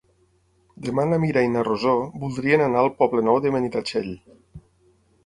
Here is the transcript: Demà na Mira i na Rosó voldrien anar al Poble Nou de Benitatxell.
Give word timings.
Demà 0.85 1.03
na 1.09 1.19
Mira 1.25 1.43
i 1.47 1.51
na 1.55 1.63
Rosó 1.67 1.93
voldrien 2.23 2.63
anar 2.69 2.81
al 2.85 2.89
Poble 3.03 3.25
Nou 3.29 3.39
de 3.45 3.53
Benitatxell. 3.57 4.11